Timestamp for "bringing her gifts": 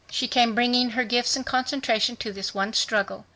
0.55-1.35